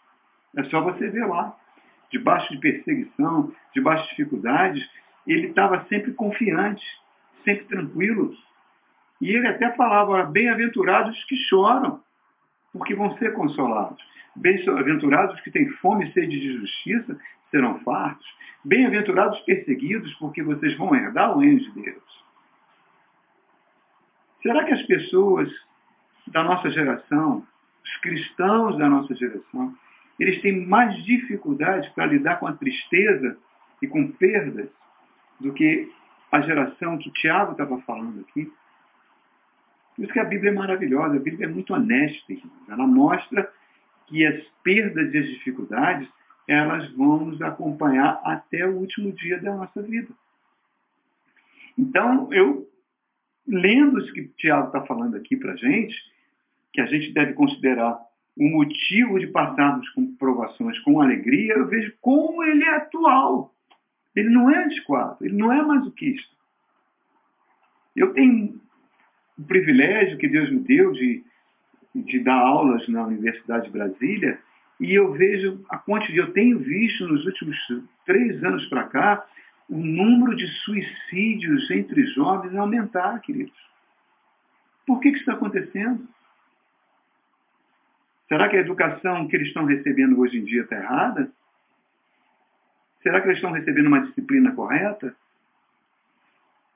É 0.56 0.64
só 0.66 0.82
você 0.82 1.10
ver 1.10 1.26
lá. 1.26 1.56
Debaixo 2.12 2.54
de 2.54 2.60
perseguição, 2.60 3.52
debaixo 3.74 4.04
de 4.04 4.10
dificuldades, 4.12 4.88
ele 5.26 5.48
estava 5.48 5.84
sempre 5.86 6.14
confiante, 6.14 6.86
sempre 7.44 7.66
tranquilo. 7.66 8.36
E 9.20 9.32
ele 9.32 9.48
até 9.48 9.72
falava, 9.76 10.24
bem-aventurados 10.26 11.24
que 11.26 11.36
choram, 11.36 12.02
porque 12.72 12.94
vão 12.94 13.18
ser 13.18 13.34
consolados. 13.34 14.04
Bem-aventurados 14.36 15.40
que 15.42 15.52
têm 15.52 15.70
fome 15.74 16.08
e 16.08 16.14
sede 16.14 16.40
de 16.40 16.58
justiça, 16.58 17.18
serão 17.50 17.80
fartos. 17.80 18.28
Bem-aventurados 18.64 19.40
perseguidos, 19.42 20.14
porque 20.16 20.44
vocês 20.44 20.76
vão 20.78 20.96
herdar 20.96 21.36
o 21.36 21.40
reino 21.40 21.60
de 21.60 21.72
Deus. 21.72 22.24
Será 24.42 24.66
que 24.66 24.74
as 24.74 24.82
pessoas 24.84 25.50
da 26.28 26.44
nossa 26.44 26.70
geração, 26.70 27.46
os 27.84 27.98
cristãos 27.98 28.78
da 28.78 28.90
nossa 28.90 29.16
geração, 29.16 29.74
eles 30.20 30.42
têm 30.42 30.66
mais 30.66 31.04
dificuldade 31.04 31.92
para 31.96 32.06
lidar 32.06 32.40
com 32.40 32.48
a 32.48 32.54
tristeza 32.54 33.38
e 33.82 33.88
com 33.88 34.12
perdas 34.12 34.70
do 35.40 35.54
que 35.54 35.92
a 36.32 36.42
geração 36.42 36.98
que 36.98 37.12
Tiago 37.12 37.54
estava 37.54 37.80
falando 37.82 38.22
aqui? 38.22 38.52
Por 39.96 40.04
isso 40.04 40.14
que 40.14 40.20
a 40.20 40.26
Bíblia 40.26 40.52
é 40.52 40.54
maravilhosa, 40.54 41.16
a 41.16 41.20
Bíblia 41.20 41.46
é 41.46 41.50
muito 41.50 41.74
honesta, 41.74 42.34
ela 42.68 42.88
mostra 42.88 43.52
que 44.08 44.26
as 44.26 44.44
perdas 44.64 45.14
e 45.14 45.18
as 45.18 45.28
dificuldades 45.28 46.08
elas 46.48 46.92
vão 46.92 47.26
nos 47.26 47.42
acompanhar 47.42 48.20
até 48.24 48.66
o 48.66 48.76
último 48.76 49.12
dia 49.14 49.40
da 49.40 49.56
nossa 49.56 49.82
vida. 49.82 50.14
Então, 51.78 52.32
eu, 52.34 52.68
lendo 53.48 54.00
isso 54.00 54.14
que 54.14 54.22
o 54.22 54.30
Tiago 54.34 54.68
está 54.68 54.86
falando 54.86 55.16
aqui 55.16 55.38
para 55.38 55.54
a 55.54 55.56
gente, 55.56 55.96
que 56.74 56.82
a 56.82 56.86
gente 56.86 57.14
deve 57.14 57.34
considerar 57.34 57.98
o 58.36 58.50
motivo 58.50 59.20
de 59.20 59.28
passarmos 59.28 59.88
com 59.90 60.16
provações 60.16 60.80
com 60.80 61.02
alegria, 61.02 61.54
eu 61.54 61.68
vejo 61.68 61.94
como 62.02 62.44
ele 62.44 62.64
é 62.64 62.76
atual. 62.76 63.54
Ele 64.16 64.30
não 64.30 64.50
é 64.50 64.66
antiquado, 64.66 65.18
ele 65.22 65.36
não 65.36 65.52
é 65.52 65.62
masoquista. 65.62 66.34
Eu 67.96 68.14
tenho 68.14 68.60
o 69.38 69.44
privilégio 69.44 70.18
que 70.18 70.28
Deus 70.28 70.52
me 70.52 70.60
deu 70.60 70.92
de, 70.92 71.24
de 71.96 72.20
dar 72.20 72.40
aulas 72.40 72.88
na 72.88 73.06
Universidade 73.06 73.66
de 73.66 73.72
Brasília 73.72 74.40
e 74.80 74.94
eu 74.94 75.12
vejo 75.14 75.64
a 75.70 75.78
quantidade, 75.78 76.18
eu 76.18 76.34
tenho 76.34 76.60
visto 76.60 77.08
nos 77.08 77.26
últimos 77.26 77.58
três 78.06 78.44
anos 78.44 78.66
para 78.68 78.86
cá, 78.86 79.26
o 79.70 79.78
número 79.78 80.36
de 80.36 80.48
suicídios 80.48 81.70
entre 81.72 82.06
jovens 82.08 82.56
aumentar, 82.56 83.20
queridos. 83.22 83.58
Por 84.86 85.00
que, 85.00 85.10
que 85.10 85.18
isso 85.18 85.30
está 85.30 85.34
acontecendo? 85.34 86.08
Será 88.28 88.50
que 88.50 88.58
a 88.58 88.62
educação 88.62 89.28
que 89.28 89.36
eles 89.36 89.48
estão 89.48 89.66
recebendo 89.66 90.20
hoje 90.20 90.38
em 90.38 90.46
dia 90.46 90.62
está 90.62 90.76
errada? 90.78 91.32
Será 93.02 93.20
que 93.20 93.28
eles 93.28 93.38
estão 93.38 93.52
recebendo 93.52 93.88
uma 93.88 94.06
disciplina 94.06 94.54
correta? 94.54 95.16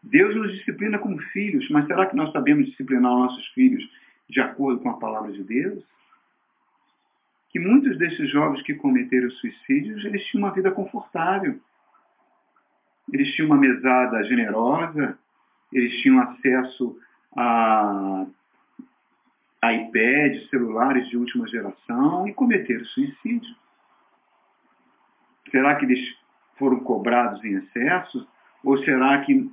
Deus 0.03 0.35
nos 0.35 0.51
disciplina 0.53 0.99
como 0.99 1.17
filhos, 1.19 1.69
mas 1.69 1.87
será 1.87 2.05
que 2.05 2.15
nós 2.15 2.31
sabemos 2.31 2.67
disciplinar 2.67 3.11
os 3.11 3.19
nossos 3.19 3.47
filhos 3.49 3.83
de 4.29 4.41
acordo 4.41 4.81
com 4.81 4.89
a 4.89 4.99
palavra 4.99 5.31
de 5.31 5.43
Deus? 5.43 5.83
que 7.49 7.59
muitos 7.59 7.97
desses 7.97 8.29
jovens 8.29 8.61
que 8.61 8.75
cometeram 8.75 9.29
suicídios, 9.31 10.05
eles 10.05 10.23
tinham 10.25 10.45
uma 10.45 10.53
vida 10.53 10.69
confortável. 10.71 11.59
Eles 13.11 13.33
tinham 13.33 13.49
uma 13.49 13.57
mesada 13.57 14.23
generosa, 14.25 15.17
eles 15.73 15.93
tinham 16.01 16.19
acesso 16.19 16.99
a, 17.35 18.25
iPads, 19.63 20.49
celulares 20.49 21.07
de 21.09 21.17
última 21.17 21.47
geração 21.47 22.27
e 22.27 22.33
cometeram 22.33 22.85
suicídio. 22.85 23.55
Será 25.51 25.75
que 25.75 25.85
eles 25.85 25.99
foram 26.57 26.79
cobrados 26.79 27.43
em 27.43 27.55
excesso? 27.55 28.27
Ou 28.63 28.77
será 28.79 29.19
que 29.21 29.49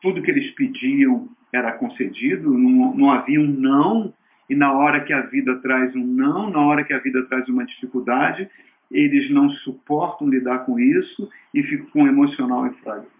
tudo 0.00 0.22
que 0.22 0.30
eles 0.30 0.50
pediam 0.52 1.28
era 1.52 1.72
concedido? 1.72 2.52
Não, 2.52 2.94
não 2.94 3.10
havia 3.10 3.40
um 3.40 3.46
não 3.46 4.12
e 4.50 4.54
na 4.54 4.72
hora 4.72 5.04
que 5.04 5.12
a 5.12 5.22
vida 5.22 5.56
traz 5.60 5.94
um 5.94 6.04
não, 6.04 6.50
na 6.50 6.58
hora 6.60 6.82
que 6.82 6.92
a 6.92 6.98
vida 6.98 7.24
traz 7.26 7.48
uma 7.48 7.64
dificuldade, 7.64 8.50
eles 8.90 9.30
não 9.30 9.48
suportam 9.48 10.28
lidar 10.28 10.66
com 10.66 10.76
isso 10.80 11.30
e 11.54 11.62
ficam 11.62 11.86
com 11.90 12.08
emocional 12.08 12.66
em 12.66 12.74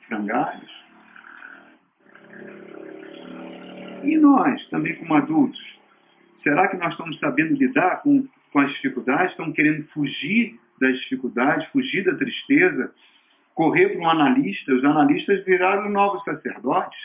frangalhos. 0.09 0.85
E 4.03 4.19
nós, 4.19 4.67
também 4.71 4.97
como 4.97 5.15
adultos, 5.15 5.80
será 6.43 6.69
que 6.69 6.77
nós 6.77 6.93
estamos 6.93 7.19
sabendo 7.19 7.55
lidar 7.55 8.03
com, 8.03 8.27
com 8.53 8.59
as 8.61 8.73
dificuldades? 8.73 9.33
Estamos 9.33 9.55
querendo 9.55 9.87
fugir 9.89 10.59
das 10.81 10.99
dificuldades, 11.01 11.69
fugir 11.69 12.05
da 12.05 12.15
tristeza, 12.15 12.93
correr 13.55 13.91
para 13.91 14.01
um 14.01 14.09
analista? 14.09 14.73
Os 14.73 14.85
analistas 14.85 15.45
viraram 15.45 15.91
novos 15.91 16.23
sacerdotes. 16.25 16.99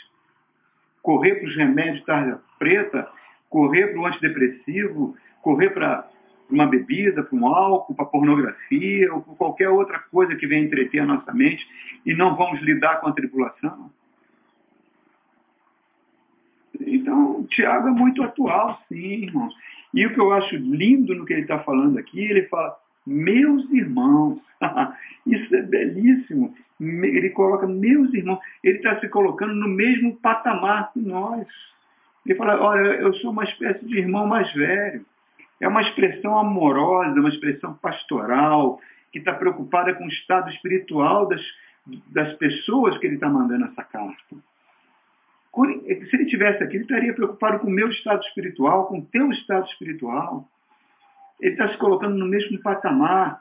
Correr 1.01 1.35
para 1.35 1.47
os 1.47 1.55
remédios 1.55 2.03
tarja 2.05 2.39
preta 2.57 3.07
correr 3.55 3.87
para 3.87 4.01
o 4.01 4.05
antidepressivo, 4.05 5.15
correr 5.41 5.69
para 5.69 6.09
uma 6.49 6.67
bebida, 6.67 7.23
para 7.23 7.37
um 7.37 7.47
álcool, 7.47 7.95
para 7.95 8.05
pornografia, 8.05 9.13
ou 9.13 9.21
para 9.21 9.35
qualquer 9.35 9.69
outra 9.69 9.99
coisa 10.11 10.35
que 10.35 10.45
venha 10.45 10.65
entreter 10.65 10.99
a 10.99 11.05
nossa 11.05 11.33
mente 11.33 11.65
e 12.05 12.13
não 12.13 12.35
vamos 12.35 12.61
lidar 12.61 12.99
com 12.99 13.07
a 13.07 13.13
tribulação? 13.13 13.89
Então, 17.15 17.39
o 17.39 17.47
Tiago 17.47 17.87
é 17.87 17.91
muito 17.91 18.21
atual, 18.21 18.81
sim, 18.89 19.23
irmãos. 19.23 19.53
E 19.93 20.05
o 20.05 20.13
que 20.13 20.19
eu 20.19 20.33
acho 20.33 20.55
lindo 20.57 21.15
no 21.15 21.25
que 21.25 21.31
ele 21.31 21.43
está 21.43 21.59
falando 21.59 21.97
aqui, 21.97 22.19
ele 22.19 22.43
fala, 22.47 22.75
meus 23.07 23.69
irmãos. 23.71 24.41
Isso 25.25 25.55
é 25.55 25.61
belíssimo. 25.61 26.53
Ele 26.79 27.29
coloca 27.29 27.65
meus 27.65 28.13
irmãos. 28.13 28.39
Ele 28.61 28.77
está 28.77 28.99
se 28.99 29.07
colocando 29.07 29.53
no 29.53 29.69
mesmo 29.69 30.17
patamar 30.17 30.91
que 30.91 30.99
nós. 30.99 31.47
Ele 32.25 32.35
fala, 32.35 32.59
olha, 32.61 32.95
eu 32.95 33.13
sou 33.15 33.31
uma 33.31 33.45
espécie 33.45 33.85
de 33.85 33.97
irmão 33.97 34.27
mais 34.27 34.51
velho. 34.53 35.05
É 35.61 35.67
uma 35.69 35.81
expressão 35.83 36.37
amorosa, 36.37 37.17
uma 37.17 37.29
expressão 37.29 37.73
pastoral, 37.75 38.81
que 39.13 39.19
está 39.19 39.31
preocupada 39.31 39.93
com 39.93 40.03
o 40.03 40.09
estado 40.09 40.49
espiritual 40.49 41.29
das, 41.29 41.41
das 42.07 42.33
pessoas 42.33 42.97
que 42.97 43.07
ele 43.07 43.15
está 43.15 43.29
mandando 43.29 43.65
essa 43.65 43.83
carta. 43.83 44.35
Se 45.55 46.15
ele 46.15 46.25
tivesse 46.25 46.63
aqui, 46.63 46.75
ele 46.75 46.83
estaria 46.83 47.13
preocupado 47.13 47.59
com 47.59 47.67
o 47.67 47.71
meu 47.71 47.89
estado 47.89 48.21
espiritual, 48.23 48.87
com 48.87 48.99
o 48.99 49.05
teu 49.05 49.31
estado 49.31 49.65
espiritual. 49.67 50.45
Ele 51.39 51.53
está 51.53 51.69
se 51.69 51.77
colocando 51.77 52.15
no 52.15 52.25
mesmo 52.25 52.61
patamar. 52.61 53.39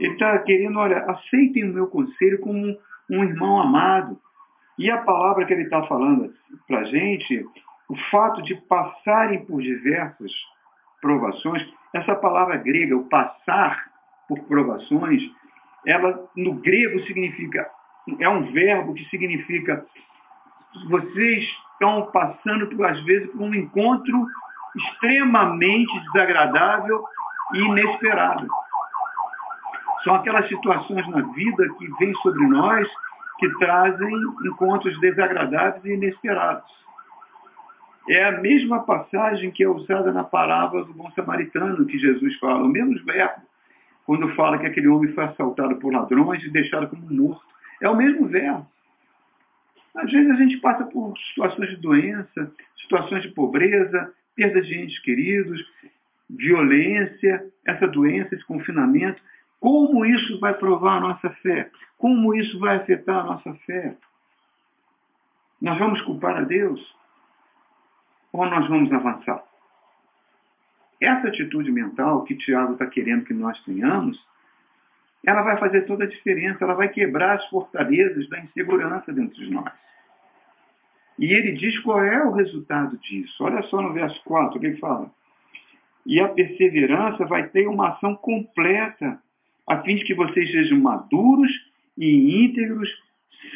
Ele 0.00 0.12
está 0.12 0.38
querendo, 0.38 0.78
olha, 0.78 0.98
aceitem 1.04 1.64
o 1.64 1.74
meu 1.74 1.86
conselho 1.86 2.40
como 2.40 2.76
um 3.10 3.24
irmão 3.24 3.60
amado. 3.60 4.18
E 4.78 4.90
a 4.90 4.98
palavra 4.98 5.44
que 5.44 5.52
ele 5.52 5.64
está 5.64 5.82
falando 5.84 6.32
para 6.66 6.80
a 6.80 6.84
gente, 6.84 7.44
o 7.88 7.96
fato 8.10 8.42
de 8.42 8.54
passarem 8.62 9.44
por 9.44 9.60
diversas 9.60 10.32
provações, 11.00 11.62
essa 11.92 12.14
palavra 12.14 12.56
grega, 12.56 12.96
o 12.96 13.08
passar 13.08 13.92
por 14.26 14.40
provações, 14.44 15.22
ela 15.86 16.26
no 16.34 16.54
grego 16.54 17.00
significa, 17.00 17.70
é 18.18 18.28
um 18.28 18.50
verbo 18.52 18.94
que 18.94 19.04
significa 19.10 19.84
vocês 20.88 21.44
estão 21.72 22.10
passando, 22.12 22.84
às 22.84 23.00
vezes, 23.04 23.30
por 23.30 23.42
um 23.42 23.54
encontro 23.54 24.26
extremamente 24.76 25.92
desagradável 26.12 27.02
e 27.54 27.58
inesperado. 27.58 28.46
São 30.02 30.14
aquelas 30.14 30.48
situações 30.48 31.06
na 31.08 31.22
vida 31.32 31.68
que 31.78 31.88
vêm 31.98 32.14
sobre 32.16 32.46
nós 32.46 32.88
que 33.38 33.48
trazem 33.58 34.14
encontros 34.46 34.98
desagradáveis 35.00 35.84
e 35.84 35.94
inesperados. 35.94 36.70
É 38.08 38.24
a 38.24 38.32
mesma 38.32 38.80
passagem 38.80 39.50
que 39.50 39.64
é 39.64 39.68
usada 39.68 40.12
na 40.12 40.22
parábola 40.22 40.84
do 40.84 40.92
bom 40.92 41.10
samaritano 41.12 41.86
que 41.86 41.98
Jesus 41.98 42.36
fala, 42.38 42.64
o 42.64 42.68
mesmo 42.68 43.02
verbo, 43.04 43.42
quando 44.06 44.34
fala 44.34 44.58
que 44.58 44.66
aquele 44.66 44.88
homem 44.88 45.12
foi 45.14 45.24
assaltado 45.24 45.76
por 45.76 45.92
ladrões 45.92 46.42
e 46.44 46.50
deixado 46.50 46.86
como 46.88 47.10
morto. 47.10 47.42
É 47.80 47.88
o 47.88 47.96
mesmo 47.96 48.28
verbo. 48.28 48.66
Às 49.94 50.10
vezes 50.10 50.30
a 50.30 50.36
gente 50.36 50.56
passa 50.58 50.84
por 50.84 51.16
situações 51.18 51.70
de 51.70 51.76
doença, 51.76 52.52
situações 52.76 53.22
de 53.22 53.28
pobreza, 53.28 54.12
perda 54.34 54.60
de 54.60 54.78
entes 54.78 54.98
queridos, 55.00 55.64
violência, 56.28 57.44
essa 57.64 57.86
doença, 57.86 58.34
esse 58.34 58.44
confinamento. 58.44 59.22
Como 59.60 60.04
isso 60.04 60.38
vai 60.40 60.54
provar 60.54 60.96
a 60.96 61.00
nossa 61.00 61.30
fé? 61.30 61.70
Como 61.96 62.34
isso 62.34 62.58
vai 62.58 62.76
afetar 62.76 63.20
a 63.20 63.24
nossa 63.24 63.54
fé? 63.66 63.96
Nós 65.60 65.78
vamos 65.78 66.02
culpar 66.02 66.36
a 66.36 66.42
Deus? 66.42 66.94
Ou 68.32 68.44
nós 68.46 68.68
vamos 68.68 68.92
avançar? 68.92 69.42
Essa 71.00 71.28
atitude 71.28 71.70
mental 71.70 72.24
que 72.24 72.34
Tiago 72.34 72.72
está 72.72 72.86
querendo 72.86 73.24
que 73.24 73.32
nós 73.32 73.58
tenhamos, 73.64 74.20
ela 75.26 75.42
vai 75.42 75.58
fazer 75.58 75.82
toda 75.82 76.04
a 76.04 76.08
diferença, 76.08 76.64
ela 76.64 76.74
vai 76.74 76.88
quebrar 76.88 77.36
as 77.36 77.46
fortalezas 77.48 78.28
da 78.28 78.40
insegurança 78.40 79.12
dentro 79.12 79.36
de 79.36 79.50
nós. 79.50 79.72
E 81.18 81.32
ele 81.32 81.52
diz 81.52 81.78
qual 81.80 82.02
é 82.02 82.24
o 82.24 82.32
resultado 82.32 82.98
disso. 82.98 83.44
Olha 83.44 83.62
só 83.62 83.80
no 83.80 83.92
verso 83.92 84.20
4 84.24 84.58
que 84.58 84.66
ele 84.66 84.76
fala. 84.78 85.10
E 86.04 86.20
a 86.20 86.28
perseverança 86.28 87.24
vai 87.24 87.48
ter 87.48 87.66
uma 87.66 87.90
ação 87.90 88.14
completa, 88.14 89.18
a 89.66 89.78
fim 89.82 89.96
de 89.96 90.04
que 90.04 90.14
vocês 90.14 90.50
sejam 90.50 90.78
maduros 90.78 91.50
e 91.96 92.44
íntegros, 92.44 92.90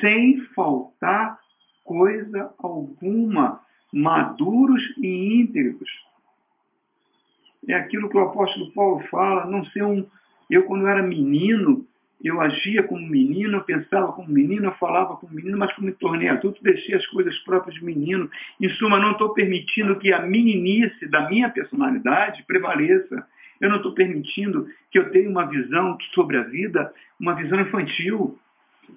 sem 0.00 0.40
faltar 0.54 1.38
coisa 1.84 2.50
alguma. 2.58 3.60
Maduros 3.93 4.82
e 4.99 5.40
íntegros. 5.40 5.90
É 7.66 7.75
aquilo 7.75 8.08
que 8.08 8.16
o 8.16 8.25
apóstolo 8.25 8.71
Paulo 8.73 9.00
fala, 9.10 9.47
não 9.47 9.64
ser 9.66 9.82
um. 9.82 10.06
Eu, 10.49 10.65
quando 10.65 10.87
era 10.87 11.02
menino, 11.02 11.87
eu 12.23 12.41
agia 12.41 12.82
como 12.82 13.06
menino, 13.06 13.58
eu 13.58 13.61
pensava 13.63 14.13
como 14.13 14.28
menino, 14.28 14.67
eu 14.67 14.73
falava 14.73 15.17
como 15.17 15.32
menino, 15.32 15.56
mas 15.56 15.73
como 15.75 15.87
me 15.87 15.93
tornei 15.93 16.28
adulto, 16.28 16.63
deixei 16.63 16.95
as 16.95 17.06
coisas 17.06 17.37
próprias 17.41 17.76
de 17.76 17.84
menino. 17.84 18.28
Em 18.61 18.69
suma, 18.71 18.99
não 18.99 19.13
estou 19.13 19.32
permitindo 19.32 19.99
que 19.99 20.13
a 20.13 20.21
meninice 20.21 21.06
da 21.06 21.28
minha 21.28 21.49
personalidade 21.49 22.43
prevaleça. 22.45 23.26
Eu 23.61 23.69
não 23.69 23.76
estou 23.76 23.93
permitindo 23.93 24.69
que 24.91 24.99
eu 24.99 25.11
tenha 25.11 25.28
uma 25.28 25.47
visão 25.47 25.97
sobre 26.13 26.37
a 26.39 26.43
vida, 26.43 26.93
uma 27.21 27.34
visão 27.34 27.61
infantil. 27.61 28.39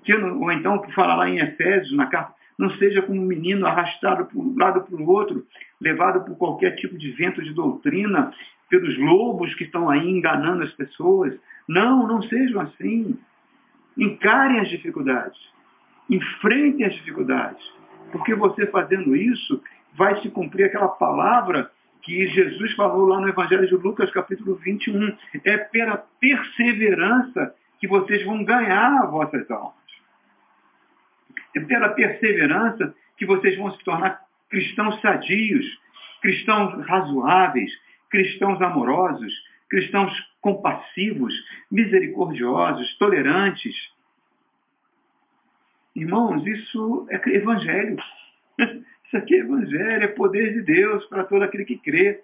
Que 0.04 0.16
não, 0.16 0.40
ou 0.40 0.52
então, 0.52 0.80
que 0.80 0.94
fala 0.94 1.16
lá 1.16 1.30
em 1.30 1.40
Efésios, 1.40 1.94
na 1.94 2.08
carta, 2.08 2.34
não 2.58 2.70
seja 2.78 3.02
como 3.02 3.22
um 3.22 3.26
menino 3.26 3.66
arrastado 3.66 4.26
para 4.26 4.40
um 4.40 4.56
lado 4.58 4.82
para 4.82 4.96
o 4.96 5.10
outro, 5.10 5.46
levado 5.80 6.24
por 6.24 6.38
qualquer 6.38 6.76
tipo 6.76 6.98
de 6.98 7.12
vento 7.12 7.42
de 7.42 7.54
doutrina, 7.54 8.32
pelos 8.72 8.98
lobos 8.98 9.54
que 9.56 9.66
estão 9.66 9.90
aí 9.90 10.10
enganando 10.10 10.64
as 10.64 10.72
pessoas. 10.72 11.38
Não, 11.68 12.08
não 12.08 12.22
sejam 12.24 12.62
assim. 12.62 13.20
Encarem 13.98 14.62
as 14.62 14.70
dificuldades. 14.70 15.38
Enfrentem 16.10 16.86
as 16.86 16.94
dificuldades. 16.94 17.62
Porque 18.14 18.34
você 18.34 18.66
fazendo 18.68 19.14
isso, 19.14 19.62
vai 19.94 20.22
se 20.22 20.30
cumprir 20.30 20.66
aquela 20.66 20.88
palavra 20.88 21.70
que 22.02 22.28
Jesus 22.28 22.74
falou 22.74 23.06
lá 23.08 23.20
no 23.20 23.28
Evangelho 23.28 23.68
de 23.68 23.76
Lucas, 23.76 24.10
capítulo 24.12 24.56
21. 24.56 25.18
É 25.44 25.58
pela 25.58 25.98
perseverança 25.98 27.54
que 27.78 27.88
vocês 27.90 28.24
vão 28.24 28.42
ganhar 28.44 29.06
vossas 29.08 29.52
almas. 29.52 29.76
É 31.54 31.60
pela 31.60 31.90
perseverança 31.90 32.96
que 33.18 33.26
vocês 33.26 33.58
vão 33.58 33.70
se 33.72 33.84
tornar 33.84 34.22
cristãos 34.50 35.00
sadios, 35.02 35.66
cristãos 36.22 36.86
razoáveis, 36.88 37.72
cristãos 38.12 38.62
amorosos, 38.62 39.34
cristãos 39.70 40.14
compassivos, 40.42 41.34
misericordiosos, 41.72 42.94
tolerantes. 42.98 43.76
Irmãos, 45.96 46.46
isso 46.46 47.08
é 47.10 47.30
evangelho. 47.30 47.98
Isso 49.12 49.18
aqui 49.18 49.36
é 49.36 49.40
evangelho, 49.40 50.04
é 50.04 50.08
poder 50.08 50.54
de 50.54 50.62
Deus 50.62 51.04
para 51.08 51.26
todo 51.26 51.44
aquele 51.44 51.66
que 51.66 51.78
crê. 51.78 52.24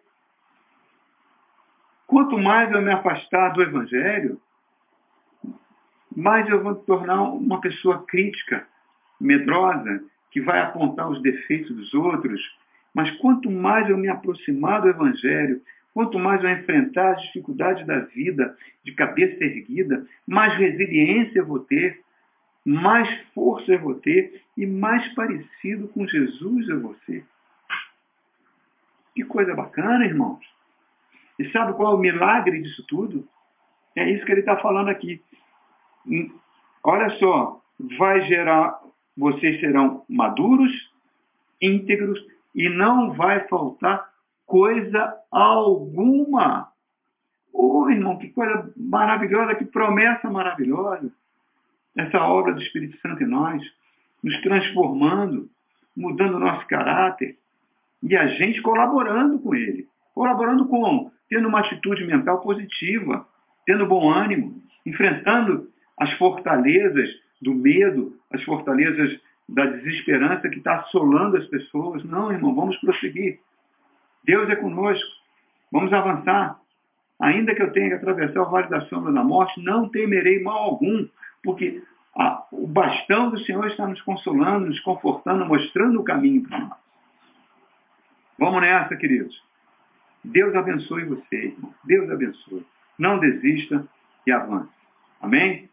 Quanto 2.06 2.38
mais 2.38 2.72
eu 2.72 2.82
me 2.82 2.90
afastar 2.90 3.50
do 3.50 3.62
evangelho, 3.62 4.40
mais 6.16 6.50
eu 6.50 6.64
vou 6.64 6.76
me 6.76 6.82
tornar 6.86 7.24
uma 7.24 7.60
pessoa 7.60 8.06
crítica, 8.06 8.66
medrosa, 9.20 10.02
que 10.32 10.40
vai 10.40 10.62
apontar 10.62 11.10
os 11.10 11.22
defeitos 11.22 11.76
dos 11.76 11.94
outros. 11.94 12.42
Mas 12.94 13.12
quanto 13.18 13.52
mais 13.52 13.90
eu 13.90 13.98
me 13.98 14.08
aproximar 14.08 14.82
do 14.82 14.88
evangelho, 14.88 15.62
Quanto 15.98 16.20
mais 16.20 16.44
eu 16.44 16.52
enfrentar 16.52 17.14
as 17.14 17.24
dificuldades 17.24 17.84
da 17.88 18.02
vida 18.02 18.56
de 18.84 18.92
cabeça 18.92 19.44
erguida, 19.44 20.06
mais 20.28 20.54
resiliência 20.54 21.40
eu 21.40 21.46
vou 21.48 21.58
ter, 21.58 22.04
mais 22.64 23.10
força 23.34 23.72
eu 23.72 23.80
vou 23.80 23.96
ter 23.96 24.44
e 24.56 24.68
mais 24.68 25.08
parecido 25.16 25.88
com 25.88 26.08
Jesus 26.08 26.70
eu 26.70 26.82
vou 26.82 26.96
ser. 27.04 27.26
Que 29.16 29.24
coisa 29.24 29.56
bacana, 29.56 30.06
irmãos. 30.06 30.46
E 31.40 31.50
sabe 31.50 31.74
qual 31.74 31.94
é 31.94 31.96
o 31.96 32.00
milagre 32.00 32.62
disso 32.62 32.86
tudo? 32.88 33.28
É 33.96 34.08
isso 34.08 34.24
que 34.24 34.32
ele 34.32 34.42
está 34.42 34.56
falando 34.56 34.90
aqui. 34.90 35.20
Hum, 36.06 36.32
olha 36.84 37.10
só, 37.18 37.60
vai 37.98 38.22
gerar, 38.28 38.80
vocês 39.18 39.60
serão 39.60 40.06
maduros, 40.08 40.94
íntegros 41.60 42.24
e 42.54 42.70
não 42.70 43.14
vai 43.14 43.48
faltar 43.48 44.16
coisa 44.48 45.14
alguma. 45.30 46.70
Ô 47.54 47.84
oh, 47.84 47.90
irmão, 47.90 48.18
que 48.18 48.30
coisa 48.30 48.72
maravilhosa, 48.76 49.56
que 49.56 49.66
promessa 49.66 50.30
maravilhosa. 50.30 51.12
Essa 51.96 52.20
obra 52.20 52.54
do 52.54 52.62
Espírito 52.62 52.98
Santo 53.02 53.22
em 53.24 53.28
nós, 53.28 53.62
nos 54.24 54.40
transformando, 54.42 55.50
mudando 55.96 56.36
o 56.36 56.40
nosso 56.40 56.66
caráter, 56.68 57.38
e 58.02 58.16
a 58.16 58.28
gente 58.28 58.62
colaborando 58.62 59.40
com 59.40 59.54
ele. 59.54 59.88
Colaborando 60.14 60.68
como? 60.68 61.12
Tendo 61.30 61.48
uma 61.48 61.60
atitude 61.60 62.06
mental 62.06 62.40
positiva, 62.42 63.28
tendo 63.66 63.88
bom 63.88 64.10
ânimo, 64.10 64.62
enfrentando 64.86 65.70
as 65.98 66.12
fortalezas 66.14 67.10
do 67.42 67.54
medo, 67.54 68.16
as 68.32 68.42
fortalezas 68.44 69.20
da 69.50 69.66
desesperança 69.66 70.48
que 70.50 70.60
está 70.60 70.78
assolando 70.78 71.38
as 71.38 71.48
pessoas. 71.48 72.04
Não, 72.04 72.32
irmão, 72.32 72.56
vamos 72.56 72.78
prosseguir. 72.78 73.40
Deus 74.24 74.50
é 74.50 74.56
conosco. 74.56 75.10
Vamos 75.72 75.92
avançar. 75.94 76.60
Ainda 77.20 77.56
que 77.56 77.62
eu 77.62 77.72
tenha 77.72 77.90
que 77.90 77.96
atravessar 77.96 78.42
o 78.42 78.50
vale 78.50 78.68
da 78.68 78.82
sombra 78.82 79.12
da 79.12 79.24
morte, 79.24 79.62
não 79.64 79.90
temerei 79.90 80.42
mal 80.42 80.58
algum, 80.58 81.08
porque 81.44 81.82
a, 82.16 82.46
o 82.52 82.68
bastão 82.68 83.32
do 83.32 83.40
Senhor 83.40 83.66
está 83.68 83.88
nos 83.88 84.02
consolando, 84.02 84.68
nos 84.68 84.80
confortando, 84.82 85.46
mostrando 85.46 86.00
o 86.00 86.04
caminho 86.04 86.48
para 86.48 86.60
nós. 86.60 86.78
Vamos 88.38 88.62
nessa, 88.62 88.96
queridos. 88.96 89.42
Deus 90.24 90.54
abençoe 90.56 91.06
você, 91.06 91.36
irmão. 91.48 91.74
Deus 91.84 92.10
abençoe. 92.12 92.66
Não 93.00 93.20
desista 93.20 93.88
e 94.26 94.32
avance. 94.32 94.70
Amém? 95.22 95.70